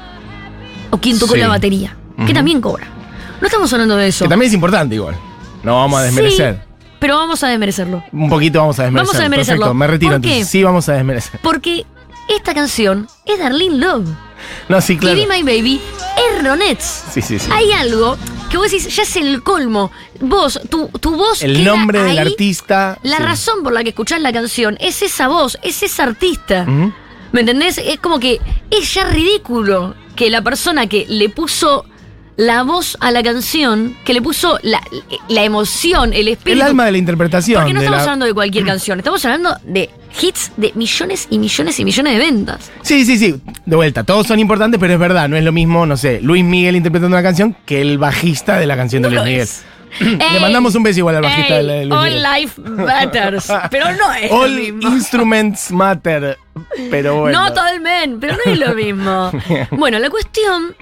o 0.91 0.97
quién 0.99 1.17
tocó 1.19 1.33
Sí. 1.33 1.39
la 1.39 1.47
batería, 1.47 1.95
que 2.25 2.33
también 2.33 2.61
cobra. 2.61 2.87
No 3.39 3.47
estamos 3.47 3.71
hablando 3.73 3.95
de 3.97 4.07
eso. 4.09 4.25
Que 4.25 4.29
también 4.29 4.49
es 4.49 4.53
importante 4.53 4.95
igual. 4.95 5.15
No 5.63 5.77
vamos 5.77 5.99
a 5.99 6.03
desmerecer. 6.03 6.55
Sí, 6.55 6.61
pero 6.99 7.15
vamos 7.17 7.43
a 7.43 7.47
desmerecerlo. 7.47 8.03
Un 8.11 8.29
poquito 8.29 8.59
vamos 8.59 8.77
a 8.79 8.83
desmerecer. 8.83 9.07
Vamos 9.07 9.15
a 9.19 9.21
desmerecerlo. 9.23 9.61
Perfecto, 9.61 9.73
me 9.73 9.87
retiro 9.87 10.11
¿Por 10.13 10.21
qué? 10.21 10.27
entonces. 10.29 10.49
Sí, 10.49 10.63
vamos 10.63 10.89
a 10.89 10.93
desmerecer. 10.93 11.39
Porque 11.41 11.85
esta 12.29 12.53
canción 12.53 13.07
es 13.25 13.39
Darlene 13.39 13.77
Love. 13.77 14.07
No, 14.69 14.81
sí, 14.81 14.97
claro. 14.97 15.17
Y 15.17 15.25
Be 15.25 15.27
My 15.27 15.43
Baby 15.43 15.81
es 16.17 16.43
Ronettes. 16.43 17.03
Sí, 17.11 17.21
sí, 17.21 17.39
sí. 17.39 17.49
Hay 17.51 17.71
algo 17.71 18.17
que 18.49 18.57
vos 18.57 18.69
decís, 18.71 18.95
ya 18.95 19.03
es 19.03 19.15
el 19.15 19.43
colmo. 19.43 19.91
Vos, 20.19 20.59
tu, 20.69 20.87
tu 20.89 21.15
voz. 21.15 21.41
El 21.43 21.63
nombre 21.63 22.01
del 22.03 22.19
artista. 22.19 22.97
La 23.03 23.17
sí. 23.17 23.23
razón 23.23 23.63
por 23.63 23.71
la 23.73 23.83
que 23.83 23.89
escuchás 23.89 24.19
la 24.21 24.33
canción 24.33 24.77
es 24.79 25.01
esa 25.01 25.27
voz, 25.27 25.57
es 25.63 25.81
ese 25.83 26.01
artista. 26.01 26.65
Ujú. 26.67 26.91
¿Me 27.31 27.41
entendés? 27.41 27.77
Es 27.77 27.99
como 27.99 28.19
que 28.19 28.39
es 28.69 28.93
ya 28.93 29.05
ridículo 29.05 29.95
que 30.15 30.29
la 30.29 30.41
persona 30.41 30.87
que 30.87 31.05
le 31.07 31.29
puso 31.29 31.85
la 32.37 32.63
voz 32.63 32.97
a 33.01 33.11
la 33.11 33.21
canción, 33.23 33.95
que 34.05 34.13
le 34.13 34.21
puso 34.21 34.57
la, 34.63 34.81
la 35.29 35.43
emoción, 35.43 36.11
el 36.13 36.27
espíritu. 36.27 36.61
El 36.61 36.67
alma 36.67 36.85
de 36.85 36.93
la 36.93 36.97
interpretación. 36.97 37.61
porque 37.61 37.73
no 37.73 37.79
estamos 37.81 37.97
la- 37.97 38.03
hablando 38.03 38.25
de 38.25 38.33
cualquier 38.33 38.65
canción, 38.65 38.99
estamos 38.99 39.23
hablando 39.25 39.55
de 39.63 39.89
hits 40.21 40.51
de 40.57 40.71
millones 40.75 41.27
y 41.29 41.37
millones 41.39 41.79
y 41.79 41.85
millones 41.85 42.13
de 42.13 42.19
ventas. 42.19 42.71
Sí, 42.81 43.05
sí, 43.05 43.17
sí. 43.17 43.35
De 43.65 43.75
vuelta, 43.75 44.03
todos 44.03 44.27
son 44.27 44.39
importantes, 44.39 44.79
pero 44.79 44.93
es 44.93 44.99
verdad, 44.99 45.29
no 45.29 45.37
es 45.37 45.43
lo 45.43 45.51
mismo, 45.51 45.85
no 45.85 45.97
sé, 45.97 46.19
Luis 46.21 46.43
Miguel 46.43 46.75
interpretando 46.75 47.15
una 47.15 47.23
canción 47.23 47.55
que 47.65 47.81
el 47.81 47.97
bajista 47.97 48.57
de 48.59 48.65
la 48.65 48.75
canción 48.75 49.03
de 49.03 49.09
Luis 49.11 49.23
Miguel. 49.23 49.41
es. 49.41 49.63
Le 49.99 50.39
mandamos 50.39 50.75
un 50.75 50.83
beso 50.83 50.99
igual 50.99 51.15
al 51.17 51.21
bajista 51.23 51.59
Ey, 51.59 51.67
de, 51.67 51.85
Luis 51.85 51.99
All 51.99 52.23
life 52.23 52.61
matters. 52.61 53.51
Pero 53.71 53.91
no 53.93 54.13
es 54.13 54.31
All 54.31 54.55
lo 54.55 54.61
mismo. 54.61 54.89
instruments 54.89 55.71
matter. 55.71 56.37
Pero 56.89 57.21
bueno. 57.21 57.41
No 57.41 57.53
todo 57.53 57.67
el 57.67 57.81
men, 57.81 58.19
pero 58.19 58.35
no 58.35 58.51
es 58.51 58.59
lo 58.59 58.75
mismo. 58.75 59.31
bueno, 59.71 59.99
la 59.99 60.09
cuestión 60.09 60.75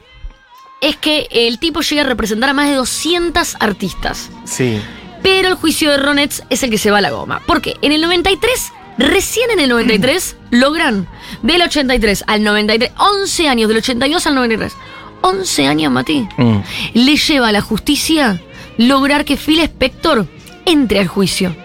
es 0.81 0.95
que 0.97 1.27
el 1.31 1.59
tipo 1.59 1.81
llega 1.81 2.01
a 2.01 2.05
representar 2.05 2.49
a 2.49 2.53
más 2.53 2.69
de 2.69 2.75
200 2.75 3.57
artistas. 3.59 4.29
Sí. 4.45 4.81
Pero 5.21 5.49
el 5.49 5.53
juicio 5.55 5.91
de 5.91 5.97
Ronets 5.97 6.43
es 6.49 6.63
el 6.63 6.69
que 6.69 6.77
se 6.77 6.89
va 6.89 6.97
a 6.99 7.01
la 7.01 7.11
goma. 7.11 7.41
Porque 7.45 7.75
en 7.81 7.91
el 7.91 8.01
93 8.01 8.71
Recién 8.99 9.49
en 9.51 9.61
el 9.61 9.69
93 9.69 10.35
logran 10.51 11.07
del 11.41 11.61
83 11.61 12.25
al 12.27 12.43
93, 12.43 12.91
11 12.97 13.47
años, 13.47 13.69
del 13.69 13.77
82 13.77 14.27
al 14.27 14.35
93. 14.35 14.75
11 15.21 15.67
años, 15.67 15.91
Mati. 15.91 16.27
Mm. 16.35 16.57
Le 16.95 17.15
lleva 17.15 17.47
a 17.47 17.51
la 17.53 17.61
justicia 17.61 18.41
lograr 18.79 19.25
que 19.25 19.35
Phil 19.37 19.59
Spector 19.59 20.25
entre 20.65 20.99
al 20.99 21.07
juicio. 21.07 21.55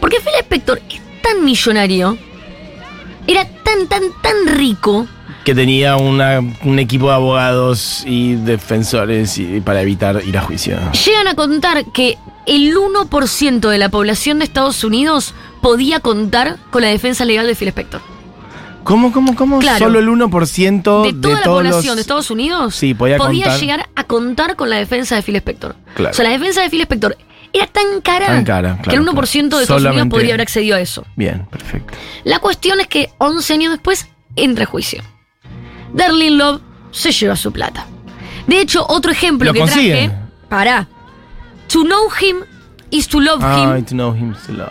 Porque 0.00 0.16
Phil 0.20 0.32
Spector 0.40 0.80
es 0.88 1.00
tan 1.22 1.44
millonario, 1.44 2.16
era 3.26 3.44
tan, 3.44 3.86
tan, 3.88 4.02
tan 4.22 4.56
rico, 4.56 5.06
Que 5.44 5.54
tenía 5.54 5.96
una- 5.96 6.40
un 6.64 6.78
equipo 6.78 7.08
de 7.08 7.14
abogados 7.14 8.02
y 8.06 8.34
defensores 8.34 9.38
y- 9.38 9.60
para 9.62 9.80
evitar 9.82 10.22
ir 10.26 10.36
a 10.38 10.42
juicio. 10.42 10.78
llegan 11.04 11.28
a 11.28 11.34
contar 11.34 11.84
que 11.92 12.18
el 12.46 12.76
1% 12.76 13.68
de 13.70 13.78
la 13.78 13.88
población 13.88 14.38
de 14.38 14.44
Estados 14.44 14.84
Unidos 14.84 15.34
podía 15.62 16.00
contar 16.00 16.56
con 16.70 16.82
la 16.82 16.88
defensa 16.88 17.24
legal 17.24 17.46
de 17.46 17.54
Phil 17.54 17.68
Spector. 17.68 18.00
¿Cómo, 18.84 19.12
cómo, 19.12 19.34
cómo? 19.36 19.58
Claro. 19.58 19.78
Solo 19.86 19.98
el 19.98 20.08
1% 20.08 21.02
De 21.04 21.12
toda 21.12 21.34
la 21.36 21.42
todos 21.42 21.56
población 21.58 21.86
los- 21.86 21.96
de 21.96 22.00
Estados 22.00 22.30
Unidos 22.30 22.74
Sí, 22.74 22.94
podía 22.94 23.18
contar. 23.18 23.58
llegar 23.60 23.88
a 23.94 24.04
contar 24.04 24.56
con 24.56 24.70
la 24.70 24.76
defensa 24.76 25.16
de 25.16 25.22
Phil 25.22 25.36
Spector. 25.36 25.76
Claro. 25.94 26.10
O 26.12 26.14
sea, 26.14 26.24
la 26.24 26.30
defensa 26.30 26.62
de 26.62 26.70
Phil 26.70 26.80
Spector 26.82 27.16
era 27.52 27.66
tan 27.66 28.00
cara, 28.00 28.26
Tan 28.26 28.44
cara, 28.44 28.78
que 28.82 28.94
el 28.96 29.00
1% 29.02 29.56
de 29.56 29.62
Estados 29.62 29.84
Unidos 29.84 30.08
podría 30.08 30.30
haber 30.34 30.40
accedido 30.42 30.76
a 30.76 30.80
eso. 30.80 31.04
Bien, 31.16 31.46
perfecto. 31.50 31.92
La 32.24 32.38
cuestión 32.38 32.80
es 32.80 32.86
que 32.88 33.10
11 33.18 33.52
años 33.54 33.72
después 33.72 34.08
entra 34.36 34.64
a 34.64 34.66
juicio. 34.66 35.02
Darlene 35.92 36.36
Love 36.36 36.60
se 36.92 37.12
lleva 37.12 37.36
su 37.36 37.52
plata. 37.52 37.86
De 38.46 38.60
hecho, 38.60 38.84
otro 38.88 39.12
ejemplo 39.12 39.46
Lo 39.46 39.52
que 39.52 39.62
traje. 39.64 40.10
Para. 40.48 40.88
To 41.68 41.82
know 41.84 42.08
him 42.20 42.38
is 42.90 43.06
to 43.08 43.20
love 43.20 43.40
Ah, 43.42 43.76
him. 43.76 43.84
to 43.84 43.94
know 43.94 44.12
him 44.14 44.34
to 44.46 44.52
love. 44.52 44.70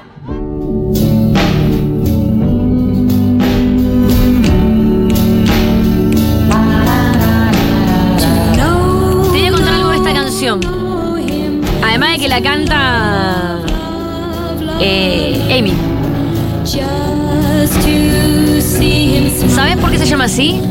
La 12.29 12.41
canta. 12.41 13.57
eh, 14.79 15.57
Amy. 15.59 15.74
¿Sabes 19.53 19.77
por 19.77 19.91
qué 19.91 19.98
se 19.98 20.05
llama 20.05 20.25
así? 20.25 20.62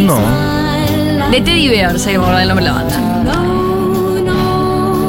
No. 0.00 0.18
De 1.30 1.40
Teddy 1.40 1.68
Bear, 1.68 1.98
se 1.98 2.12
llama 2.12 2.42
el 2.42 2.48
nombre 2.48 2.66
de 2.66 2.72
la 2.72 2.76
banda. 2.78 2.96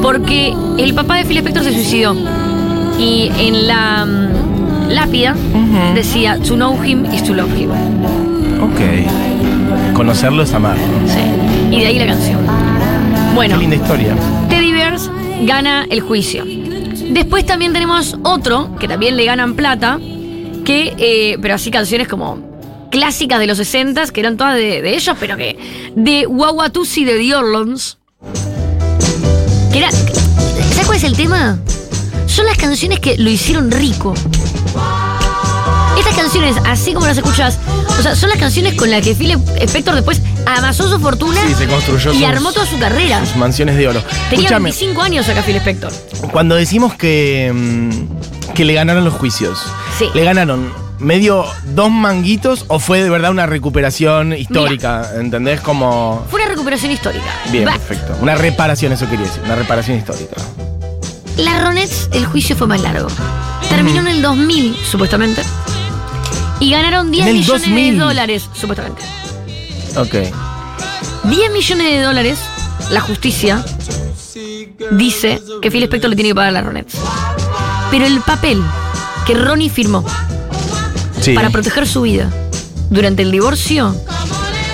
Porque 0.02 0.54
el 0.78 0.94
papá 0.94 1.16
de 1.16 1.24
Phil 1.24 1.38
Spector 1.38 1.64
se 1.64 1.72
suicidó. 1.72 2.16
Y 2.98 3.30
en 3.38 3.66
la 3.68 4.04
mm, 4.04 4.88
lápida 4.90 5.34
decía: 5.94 6.38
To 6.46 6.54
know 6.54 6.82
him 6.82 7.04
is 7.12 7.22
to 7.24 7.34
love 7.34 7.54
him. 7.56 7.70
Ok. 8.60 9.94
Conocerlo 9.94 10.42
es 10.42 10.52
amar. 10.54 10.76
Sí. 11.06 11.20
Y 11.76 11.80
de 11.80 11.86
ahí 11.86 11.98
la 11.98 12.06
canción. 12.06 12.40
Bueno, 13.34 13.54
Qué 13.54 13.60
linda 13.60 13.76
historia. 13.76 14.14
Teddy 14.48 14.71
gana 15.46 15.86
el 15.90 16.00
juicio. 16.00 16.44
Después 16.46 17.44
también 17.44 17.72
tenemos 17.72 18.16
otro, 18.22 18.74
que 18.78 18.88
también 18.88 19.16
le 19.16 19.24
ganan 19.24 19.54
plata, 19.54 19.98
que, 20.64 20.94
eh, 20.98 21.38
pero 21.40 21.54
así 21.54 21.70
canciones 21.70 22.08
como 22.08 22.52
clásicas 22.90 23.40
de 23.40 23.46
los 23.46 23.56
60 23.56 24.06
que 24.08 24.20
eran 24.20 24.36
todas 24.36 24.54
de, 24.54 24.94
ellos, 24.94 25.16
pero 25.18 25.36
que. 25.36 25.92
De 25.96 26.26
Wawatusi 26.26 27.04
de 27.04 27.16
The. 27.16 27.96
Que 29.72 29.78
era. 29.78 29.90
¿Sabes 29.90 30.86
cuál 30.86 30.98
es 30.98 31.04
el 31.04 31.16
tema? 31.16 31.58
Son 32.26 32.46
las 32.46 32.56
canciones 32.56 33.00
que 33.00 33.16
lo 33.18 33.30
hicieron 33.30 33.70
rico. 33.70 34.14
Estas 35.98 36.16
canciones, 36.16 36.56
así 36.66 36.94
como 36.94 37.06
las 37.06 37.16
escuchas, 37.16 37.58
o 37.98 38.02
sea, 38.02 38.16
son 38.16 38.28
las 38.30 38.38
canciones 38.38 38.74
con 38.74 38.90
las 38.90 39.02
que 39.02 39.14
Phil 39.14 39.32
Spector 39.60 39.94
después 39.94 40.20
amasó 40.46 40.88
su 40.88 40.98
fortuna 40.98 41.40
Sí, 41.46 41.54
se 41.54 41.66
construyó 41.66 42.12
y 42.12 42.18
sus- 42.18 42.24
armó 42.24 42.52
toda 42.52 42.66
su 42.66 42.78
carrera. 42.78 43.24
Sus 43.24 43.36
mansiones 43.36 43.76
de 43.76 43.88
oro. 43.88 44.00
Tenía 44.30 44.46
Escúchame, 44.46 44.64
25 44.70 45.02
años 45.02 45.28
acá 45.28 45.42
Phil 45.42 45.56
Spector. 45.56 45.92
cuando 46.32 46.54
decimos 46.54 46.94
que, 46.94 47.52
mm, 47.54 48.52
que 48.54 48.64
le 48.64 48.74
ganaron 48.74 49.04
los 49.04 49.14
juicios, 49.14 49.58
Sí. 49.98 50.08
¿le 50.14 50.24
ganaron 50.24 50.72
medio 50.98 51.44
dos 51.74 51.90
manguitos 51.90 52.64
o 52.68 52.78
fue 52.78 53.02
de 53.02 53.10
verdad 53.10 53.30
una 53.30 53.46
recuperación 53.46 54.32
histórica? 54.32 55.10
¿Entendés? 55.18 55.60
Como. 55.60 56.24
Fue 56.30 56.40
una 56.40 56.48
recuperación 56.48 56.90
histórica. 56.92 57.26
Bien, 57.50 57.64
perfecto. 57.64 58.16
Una 58.20 58.34
reparación, 58.34 58.92
eso 58.92 59.08
quería 59.08 59.26
decir. 59.26 59.42
Una 59.44 59.54
reparación 59.56 59.98
histórica. 59.98 60.36
Ronettes, 61.62 62.08
el 62.12 62.26
juicio 62.26 62.56
fue 62.56 62.66
más 62.66 62.80
largo. 62.80 63.06
Terminó 63.68 64.00
en 64.00 64.08
el 64.08 64.22
2000, 64.22 64.76
supuestamente. 64.90 65.42
Y 66.62 66.70
ganaron 66.70 67.10
10 67.10 67.22
En 67.26 67.28
el 67.32 67.38
millones 67.40 67.62
2000. 67.62 67.98
de 67.98 68.04
dólares, 68.04 68.48
supuestamente. 68.54 69.02
Ok. 69.96 70.14
10 71.24 71.52
millones 71.52 71.86
de 71.90 72.00
dólares, 72.02 72.38
la 72.90 73.00
justicia 73.00 73.64
dice 74.92 75.42
que 75.60 75.70
Phil 75.70 75.82
Spector 75.82 76.10
le 76.10 76.16
tiene 76.16 76.30
que 76.30 76.34
pagar 76.36 76.50
a 76.50 76.52
las 76.52 76.64
Ronettes. 76.64 76.94
Pero 77.90 78.06
el 78.06 78.20
papel 78.20 78.62
que 79.26 79.34
Ronnie 79.34 79.70
firmó 79.70 80.04
Sí. 81.20 81.34
para 81.34 81.50
proteger 81.50 81.86
su 81.86 82.02
vida 82.02 82.30
durante 82.90 83.22
el 83.22 83.30
divorcio 83.30 83.94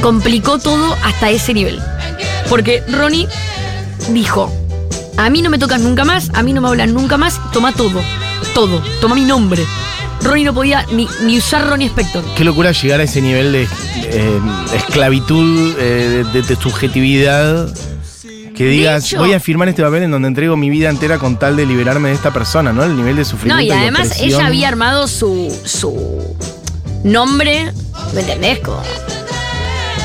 complicó 0.02 0.58
todo 0.58 0.94
hasta 1.04 1.30
ese 1.30 1.54
nivel. 1.54 1.80
Porque 2.50 2.82
Ronnie 2.88 3.28
dijo, 4.10 4.52
a 5.16 5.28
mí 5.30 5.40
no 5.42 5.48
me 5.50 5.58
tocas 5.58 5.80
nunca 5.80 6.04
más, 6.04 6.30
a 6.34 6.42
mí 6.42 6.52
no 6.52 6.60
me 6.60 6.68
hablan 6.68 6.92
nunca 6.94 7.16
más, 7.16 7.40
toma 7.52 7.72
todo, 7.72 8.00
todo, 8.54 8.82
toma 9.00 9.14
mi 9.14 9.24
nombre. 9.24 9.64
Ronnie 10.28 10.44
no 10.44 10.54
podía 10.54 10.84
ni, 10.92 11.08
ni 11.24 11.38
usar 11.38 11.66
Ronnie 11.68 11.88
Spector. 11.88 12.22
Qué 12.36 12.44
locura 12.44 12.70
llegar 12.72 13.00
a 13.00 13.04
ese 13.04 13.20
nivel 13.20 13.50
de 13.52 13.62
eh, 13.62 14.40
esclavitud, 14.74 15.74
eh, 15.78 16.24
de, 16.32 16.42
de 16.42 16.56
subjetividad. 16.56 17.68
Que 18.54 18.66
digas, 18.66 19.04
hecho- 19.06 19.18
voy 19.18 19.32
a 19.34 19.40
firmar 19.40 19.68
este 19.68 19.82
papel 19.82 20.02
en 20.02 20.10
donde 20.10 20.26
entrego 20.28 20.56
mi 20.56 20.68
vida 20.68 20.88
entera 20.90 21.18
con 21.18 21.38
tal 21.38 21.54
de 21.56 21.64
liberarme 21.64 22.08
de 22.08 22.14
esta 22.16 22.32
persona, 22.32 22.72
¿no? 22.72 22.82
El 22.82 22.96
nivel 22.96 23.14
de 23.16 23.22
No, 23.22 23.28
sufrimiento. 23.28 23.64
y 23.64 23.70
además 23.70 24.20
ella 24.20 24.46
había 24.46 24.66
armado 24.68 25.06
su, 25.06 25.56
su 25.64 26.36
nombre, 27.04 27.72
¿me 28.14 28.20
entendés? 28.20 28.58
Como, 28.58 28.82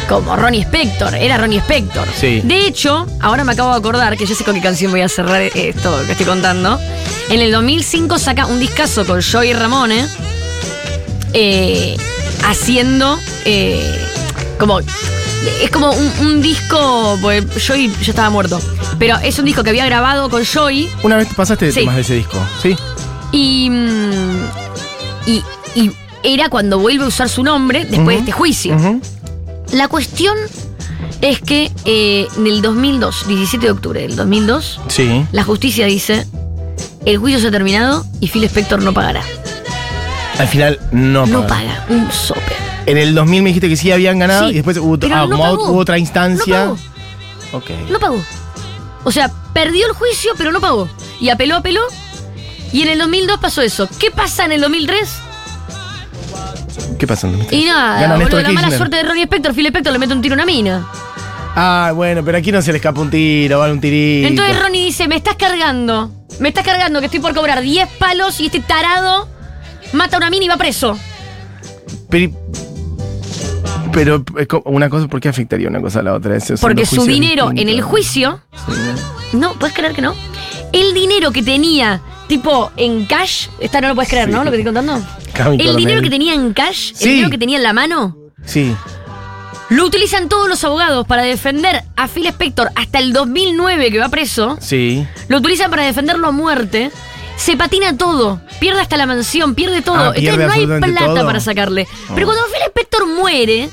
como 0.07 0.35
Ronnie 0.35 0.61
Spector, 0.63 1.15
era 1.15 1.37
Ronnie 1.37 1.59
Spector. 1.59 2.07
Sí. 2.19 2.41
De 2.43 2.65
hecho, 2.67 3.05
ahora 3.21 3.43
me 3.43 3.53
acabo 3.53 3.71
de 3.71 3.77
acordar 3.77 4.17
que 4.17 4.25
ya 4.25 4.35
sé 4.35 4.43
con 4.43 4.55
qué 4.55 4.61
canción 4.61 4.91
voy 4.91 5.01
a 5.01 5.09
cerrar 5.09 5.41
esto 5.41 6.01
que 6.05 6.11
estoy 6.11 6.25
contando. 6.25 6.79
En 7.29 7.41
el 7.41 7.51
2005 7.51 8.17
saca 8.19 8.45
un 8.45 8.59
discazo 8.59 9.05
con 9.05 9.21
Joey 9.21 9.53
Ramone, 9.53 10.05
eh, 11.33 11.97
haciendo 12.45 13.17
eh, 13.45 13.99
como... 14.59 14.79
Es 15.61 15.69
como 15.71 15.91
un, 15.91 16.11
un 16.21 16.41
disco, 16.41 17.17
pues 17.21 17.43
Joey 17.67 17.91
ya 18.01 18.11
estaba 18.11 18.29
muerto, 18.29 18.61
pero 18.97 19.17
es 19.17 19.37
un 19.39 19.43
disco 19.45 19.61
que 19.61 19.71
había 19.71 19.85
grabado 19.85 20.29
con 20.29 20.45
Joey 20.45 20.89
Una 21.03 21.17
vez 21.17 21.27
pasaste 21.35 21.65
de 21.65 21.71
Sí. 21.73 21.79
temas 21.81 21.95
de 21.95 22.01
ese 22.01 22.15
disco, 22.15 22.37
¿sí? 22.61 22.77
y, 23.33 23.69
mm, 23.69 24.45
y, 25.25 25.43
y 25.75 25.91
era 26.23 26.47
cuando 26.47 26.79
vuelve 26.79 27.03
a 27.03 27.07
usar 27.07 27.27
su 27.27 27.43
nombre 27.43 27.83
después 27.83 28.15
de 28.15 28.19
este 28.21 28.31
juicio. 28.31 28.77
La 29.73 29.87
cuestión 29.89 30.37
es 31.21 31.41
que 31.41 31.71
eh, 31.85 32.27
en 32.37 32.47
el 32.47 32.61
2002, 32.61 33.27
17 33.27 33.65
de 33.65 33.71
octubre 33.71 34.01
del 34.01 34.15
2002, 34.15 34.79
Sí. 34.87 35.25
la 35.31 35.43
justicia 35.43 35.85
dice, 35.85 36.25
el 37.05 37.17
juicio 37.17 37.39
se 37.41 37.47
ha 37.47 37.51
terminado 37.51 38.05
y 38.19 38.27
Phil 38.29 38.43
Spector 38.45 38.81
no 38.81 38.93
pagará. 38.93 39.21
Al 40.39 40.47
final 40.47 40.79
no, 40.91 41.25
No 41.25 41.45
paga. 41.47 41.85
paga, 41.85 41.85
un 41.89 42.11
sope. 42.11 42.55
En 42.85 42.97
el 42.97 43.13
2000 43.15 43.43
me 43.43 43.49
dijiste 43.49 43.69
que 43.69 43.77
sí 43.77 43.91
habían 43.91 44.19
ganado 44.19 44.47
Sí, 44.47 44.51
y 44.51 44.55
después 44.55 44.77
hubo, 44.77 44.95
ah, 44.95 45.25
no 45.25 45.29
como 45.29 45.43
pagó. 45.43 45.69
hubo 45.71 45.79
otra 45.79 45.97
instancia. 45.97 46.65
No 46.65 46.77
ok. 47.57 47.69
No 47.89 47.99
pagó. 47.99 48.21
O 49.05 49.11
sea, 49.11 49.31
perdió 49.53 49.85
el 49.87 49.93
juicio, 49.93 50.31
pero 50.37 50.51
no 50.51 50.59
pagó. 50.59 50.89
Y 51.19 51.29
apeló, 51.29 51.55
apeló. 51.57 51.81
Y 52.71 52.81
en 52.81 52.89
el 52.89 52.99
2002 52.99 53.39
pasó 53.39 53.61
eso. 53.61 53.87
¿Qué 53.99 54.11
pasa 54.11 54.45
en 54.45 54.53
el 54.53 54.61
2003? 54.61 55.09
¿Qué 57.03 57.07
pasa? 57.07 57.27
en 57.27 57.33
el 57.33 57.39
2003? 57.39 57.61
Y 57.61 57.65
nada, 57.65 58.17
boludo, 58.17 58.41
la 58.41 58.51
mala 58.53 58.71
suerte 58.71 58.95
de 58.95 59.03
Ronnie 59.03 59.23
Spector, 59.23 59.53
Phil 59.53 59.65
Spector 59.65 59.91
le 59.91 59.99
mete 59.99 60.13
un 60.13 60.21
tiro 60.21 60.35
a 60.35 60.37
una 60.37 60.45
mina. 60.45 60.87
Ah, 61.53 61.91
bueno, 61.93 62.23
pero 62.23 62.37
aquí 62.37 62.49
no 62.49 62.61
se 62.61 62.71
le 62.71 62.77
escapa 62.77 63.01
un 63.01 63.09
tiro, 63.09 63.59
vale 63.59 63.73
un 63.73 63.81
tirito. 63.81 64.29
Entonces 64.29 64.57
Ronnie 64.57 64.85
dice, 64.85 65.09
me 65.09 65.17
estás 65.17 65.35
cargando. 65.35 66.09
Me 66.39 66.47
estás 66.47 66.63
cargando 66.63 67.01
que 67.01 67.07
estoy 67.07 67.19
por 67.19 67.33
cobrar 67.35 67.59
10 67.59 67.89
palos 67.99 68.39
y 68.39 68.45
este 68.45 68.61
tarado 68.61 69.27
mata 69.91 70.15
a 70.15 70.19
una 70.19 70.29
mina 70.29 70.45
y 70.45 70.47
va 70.47 70.55
preso. 70.55 70.97
Pero, 72.09 72.31
pero 73.91 74.23
una 74.63 74.89
cosa, 74.89 75.09
¿por 75.09 75.19
qué 75.19 75.27
afectaría 75.27 75.67
una 75.67 75.81
cosa 75.81 75.99
a 75.99 76.03
la 76.03 76.13
otra? 76.13 76.37
Esos 76.37 76.61
Porque 76.61 76.85
su 76.85 77.05
dinero 77.05 77.51
en 77.53 77.67
el 77.67 77.81
juicio... 77.81 78.39
Sí. 78.65 79.37
No, 79.37 79.55
¿puedes 79.55 79.75
creer 79.75 79.91
que 79.91 80.01
no? 80.01 80.15
El 80.71 80.93
dinero 80.93 81.33
que 81.33 81.43
tenía, 81.43 82.01
tipo, 82.27 82.71
en 82.77 83.05
cash... 83.05 83.47
Esta 83.59 83.81
no 83.81 83.89
lo 83.89 83.95
puedes 83.95 84.09
creer, 84.09 84.25
Sí. 84.27 84.31
¿no? 84.31 84.43
Lo 84.43 84.51
que 84.51 84.57
estoy 84.57 84.73
contando. 84.73 85.05
El 85.59 85.75
dinero 85.75 86.01
que 86.01 86.09
tenía 86.09 86.33
en 86.33 86.53
cash, 86.53 86.93
el 87.01 87.09
dinero 87.09 87.29
que 87.29 87.37
tenía 87.37 87.57
en 87.57 87.63
la 87.63 87.73
mano... 87.73 88.17
Sí. 88.45 88.75
Lo 89.69 89.85
utilizan 89.85 90.29
todos 90.29 90.47
los 90.49 90.63
abogados 90.65 91.07
para 91.07 91.23
defender 91.23 91.83
a 91.95 92.07
Phil 92.07 92.27
Spector 92.27 92.69
hasta 92.75 92.99
el 92.99 93.11
2009 93.13 93.91
que 93.91 93.97
va 93.99 94.09
preso. 94.09 94.57
Sí. 94.61 95.07
Lo 95.29 95.37
utilizan 95.37 95.71
para 95.71 95.83
defenderlo 95.83 96.27
a 96.27 96.31
muerte. 96.31 96.91
Se 97.37 97.57
patina 97.57 97.97
todo, 97.97 98.39
pierde 98.59 98.81
hasta 98.81 98.97
la 98.97 99.07
mansión, 99.07 99.55
pierde 99.55 99.81
todo. 99.81 99.95
Ah, 100.09 100.13
pierde 100.13 100.43
Entonces 100.43 100.67
no 100.67 100.75
hay 100.75 100.81
plata 100.91 101.05
todo. 101.15 101.25
para 101.25 101.39
sacarle. 101.39 101.87
Oh. 102.09 102.13
Pero 102.13 102.27
cuando 102.27 102.43
Phil 102.45 102.61
Spector 102.67 103.07
muere, 103.07 103.69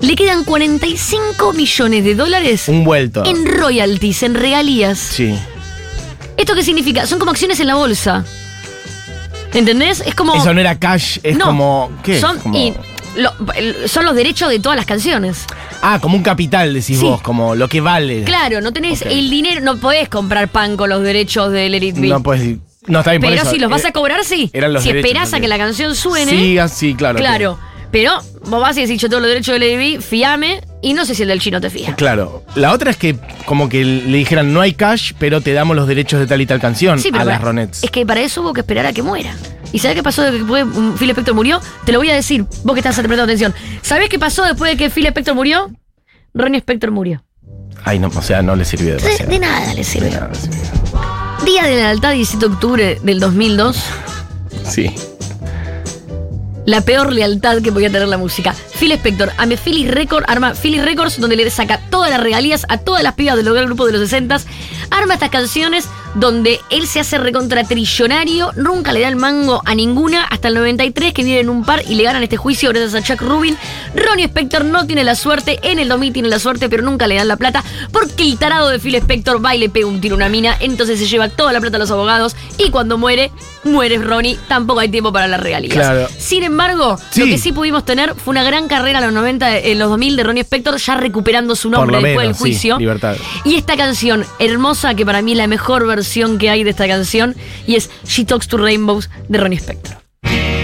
le 0.00 0.14
quedan 0.16 0.44
45 0.44 1.52
millones 1.54 2.04
de 2.04 2.14
dólares 2.14 2.68
Un 2.68 2.84
vuelto. 2.84 3.24
en 3.24 3.46
royalties, 3.46 4.22
en 4.22 4.34
regalías. 4.34 4.98
Sí. 4.98 5.38
¿Esto 6.38 6.54
qué 6.54 6.62
significa? 6.62 7.06
Son 7.06 7.18
como 7.18 7.30
acciones 7.32 7.60
en 7.60 7.66
la 7.66 7.74
bolsa. 7.74 8.24
¿Entendés? 9.52 10.02
Es 10.06 10.14
como. 10.14 10.34
Eso 10.34 10.52
no 10.54 10.60
era 10.60 10.78
cash, 10.78 11.18
es 11.22 11.36
No, 11.36 11.46
como. 11.46 11.90
¿Qué? 12.02 12.20
Son, 12.20 12.38
Como- 12.38 12.56
y 12.56 12.74
lo- 13.16 13.32
son 13.88 14.04
los 14.04 14.14
derechos 14.14 14.48
de 14.50 14.58
todas 14.60 14.76
las 14.76 14.86
canciones. 14.86 15.44
Ah, 15.82 15.98
como 16.00 16.16
un 16.16 16.22
capital, 16.22 16.72
decís 16.74 16.98
Sí. 16.98 17.04
vos, 17.04 17.20
como 17.22 17.54
lo 17.54 17.68
que 17.68 17.80
vale. 17.80 18.24
Claro, 18.24 18.60
no 18.60 18.72
tenés 18.72 19.02
el 19.02 19.30
dinero, 19.30 19.60
no 19.62 19.76
podés 19.78 20.08
comprar 20.08 20.48
pan 20.48 20.76
con 20.76 20.90
los 20.90 21.02
derechos 21.02 21.50
del 21.52 21.72
Let 21.72 21.82
It 21.84 21.96
Be. 21.98 22.08
No 22.08 22.20
decir. 22.20 22.58
No, 22.86 23.00
está 23.00 23.10
bien 23.10 23.20
por 23.20 23.30
Pero 23.30 23.42
eso. 23.42 23.50
si 23.50 23.58
los 23.58 23.70
vas 23.70 23.84
Eh, 23.84 23.88
a 23.88 23.92
cobrar, 23.92 24.24
sí. 24.24 24.50
eran 24.52 24.72
los 24.72 24.82
si 24.82 24.88
derechos, 24.90 25.08
esperás 25.10 25.34
a 25.34 25.40
que 25.40 25.48
la 25.48 25.58
canción 25.58 25.94
suene. 25.94 26.30
Sí, 26.30 26.58
ah, 26.58 26.68
sí, 26.68 26.94
claro. 26.94 27.18
claro. 27.18 27.58
Pero 27.90 28.18
vos 28.46 28.60
vas 28.60 28.76
y 28.78 28.82
decís, 28.82 29.00
yo 29.00 29.08
tengo 29.08 29.20
los 29.20 29.28
derechos 29.28 29.58
de 29.58 29.72
It 29.72 29.78
Be, 29.96 30.00
fíame, 30.02 30.60
y 30.82 30.94
no 30.94 31.04
sé 31.04 31.14
si 31.14 31.22
el 31.22 31.28
del 31.28 31.40
chino 31.40 31.60
te 31.60 31.70
fía. 31.70 31.94
Claro. 31.96 32.44
La 32.54 32.72
otra 32.72 32.90
es 32.90 32.96
que 32.96 33.16
como 33.46 33.68
que 33.68 33.84
le 33.84 34.16
dijeran 34.18 34.52
no 34.52 34.60
hay 34.60 34.74
cash, 34.74 35.12
pero 35.18 35.40
te 35.40 35.52
damos 35.52 35.74
los 35.76 35.88
derechos 35.88 36.20
de 36.20 36.26
tal 36.26 36.40
y 36.40 36.46
tal 36.46 36.60
canción 36.60 36.98
Sí, 37.00 37.08
pero 37.10 37.22
a 37.22 37.24
las 37.26 37.40
Ronettes. 37.40 37.82
Es 37.84 37.90
que 37.90 38.04
para 38.06 38.20
eso 38.20 38.42
hubo 38.42 38.52
que 38.52 38.60
esperar 38.60 38.86
a 38.86 38.92
que 38.92 39.02
muera. 39.02 39.34
¿Y 39.72 39.80
sabés 39.80 39.96
qué 39.96 40.02
pasó 40.02 40.22
desde 40.22 40.38
que 40.38 40.44
fue- 40.44 40.62
um, 40.64 40.96
Phil 40.96 41.10
Spector 41.10 41.34
murió? 41.34 41.60
Te 41.84 41.92
lo 41.92 41.98
voy 41.98 42.10
a 42.10 42.14
decir, 42.14 42.44
vos 42.64 42.74
que 42.74 42.80
estás 42.80 42.94
prestando 42.96 43.24
atención. 43.24 43.54
¿Sabés 43.82 44.08
qué 44.08 44.18
pasó 44.18 44.42
después 44.44 44.70
de 44.70 44.76
que 44.76 44.88
Phil 44.90 45.06
Spector 45.06 45.34
murió? 45.34 45.70
Ronnie 46.34 46.58
Spector 46.60 46.90
murió. 46.90 47.22
Ay, 47.84 47.98
no, 47.98 48.08
o 48.08 48.22
sea, 48.22 48.42
no 48.42 48.56
le 48.56 48.64
sirvió 48.64 48.96
De, 48.96 49.26
de 49.26 49.38
nada 49.38 49.70
le 49.72 49.76
De 49.76 49.84
sirve. 49.84 50.10
nada 50.10 50.28
le 50.28 50.34
sirvió. 50.34 50.60
Día 51.44 51.64
de 51.64 51.76
lealtad, 51.76 52.12
17 52.12 52.46
de 52.48 52.52
octubre 52.54 52.98
del 53.02 53.20
2002. 53.20 53.76
Sí. 54.64 54.94
La 56.66 56.80
peor 56.82 57.12
lealtad 57.12 57.62
que 57.62 57.72
podía 57.72 57.90
tener 57.90 58.08
la 58.08 58.18
música. 58.18 58.54
Phil 58.78 58.92
Spector, 58.92 59.32
ame 59.38 59.56
Philly 59.56 59.88
Record, 59.88 60.24
arma 60.28 60.54
Philly 60.54 60.80
Records, 60.80 61.20
donde 61.20 61.36
le 61.36 61.50
saca 61.50 61.80
todas 61.90 62.10
las 62.10 62.20
regalías 62.20 62.64
a 62.68 62.78
todas 62.78 63.02
las 63.02 63.14
pibas 63.14 63.36
del 63.36 63.52
gran 63.52 63.66
grupo 63.66 63.86
de 63.86 63.92
los 63.92 64.00
60 64.00 64.38
Arma 64.90 65.14
estas 65.14 65.30
canciones 65.30 65.86
donde 66.14 66.60
él 66.70 66.86
se 66.86 67.00
hace 67.00 67.18
recontra 67.18 67.62
trillonario, 67.64 68.52
nunca 68.56 68.92
le 68.92 69.00
da 69.02 69.08
el 69.08 69.16
mango 69.16 69.62
a 69.64 69.74
ninguna, 69.74 70.24
hasta 70.24 70.48
el 70.48 70.54
93 70.54 71.12
que 71.12 71.22
vienen 71.22 71.48
un 71.50 71.64
par 71.64 71.82
y 71.86 71.94
le 71.94 72.04
ganan 72.04 72.22
este 72.22 72.36
juicio 72.36 72.70
gracias 72.70 72.94
a 72.94 73.02
Chuck 73.02 73.20
Rubin. 73.20 73.56
Ronnie 73.94 74.24
Spector 74.24 74.64
no 74.64 74.86
tiene 74.86 75.04
la 75.04 75.14
suerte, 75.14 75.60
en 75.62 75.78
el 75.78 75.88
2000 75.88 76.12
tiene 76.14 76.28
la 76.28 76.38
suerte, 76.38 76.68
pero 76.68 76.82
nunca 76.82 77.06
le 77.06 77.16
dan 77.16 77.28
la 77.28 77.36
plata, 77.36 77.62
porque 77.92 78.22
el 78.22 78.38
tarado 78.38 78.70
de 78.70 78.78
Phil 78.78 78.94
Spector 78.94 79.44
va 79.44 79.54
y 79.54 79.58
le 79.58 79.68
pega 79.68 79.86
un 79.86 80.00
tiro 80.00 80.14
a 80.14 80.16
una 80.16 80.28
mina, 80.28 80.56
entonces 80.60 80.98
se 80.98 81.06
lleva 81.06 81.28
toda 81.28 81.52
la 81.52 81.60
plata 81.60 81.76
a 81.76 81.80
los 81.80 81.90
abogados 81.90 82.34
y 82.56 82.70
cuando 82.70 82.96
muere, 82.96 83.30
muere 83.64 83.98
Ronnie, 83.98 84.38
tampoco 84.48 84.80
hay 84.80 84.88
tiempo 84.88 85.12
para 85.12 85.28
las 85.28 85.40
regalías. 85.40 85.74
Claro. 85.74 86.08
Sin 86.18 86.42
embargo, 86.42 86.98
Sí. 87.10 87.20
lo 87.20 87.26
que 87.26 87.38
sí 87.38 87.52
pudimos 87.52 87.84
tener 87.84 88.14
fue 88.14 88.32
una 88.32 88.42
gran 88.42 88.66
carrera 88.68 88.98
en 88.98 89.04
los 89.06 89.14
90, 89.14 89.58
en 89.58 89.78
los 89.78 89.90
2000 89.90 90.16
de 90.16 90.22
Ronnie 90.22 90.42
Spector, 90.42 90.76
ya 90.78 90.94
recuperando 90.96 91.56
su 91.56 91.70
nombre 91.70 91.96
después 91.96 92.16
menos, 92.16 92.22
del 92.22 92.34
juicio. 92.34 92.76
sí, 92.76 92.80
libertad. 92.80 93.16
Y 93.44 93.56
esta 93.56 93.76
canción 93.76 94.24
hermosa, 94.38 94.94
que 94.94 95.04
para 95.04 95.22
mí 95.22 95.32
es 95.32 95.38
la 95.38 95.46
mejor 95.46 95.86
versión 95.86 96.38
que 96.38 96.50
hay 96.50 96.64
de 96.64 96.70
esta 96.70 96.86
canción, 96.86 97.34
y 97.66 97.76
es 97.76 97.90
She 98.04 98.24
Talks 98.24 98.48
to 98.48 98.58
Rainbows 98.58 99.10
de 99.28 99.38
Ronnie 99.38 99.58
Spector. 99.58 99.96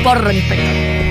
Por 0.02 0.22
Ronnie 0.22 0.40
Spector. 0.40 1.03